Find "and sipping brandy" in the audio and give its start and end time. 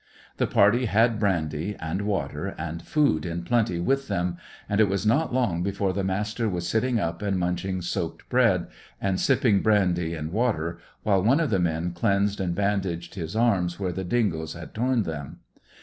8.99-10.15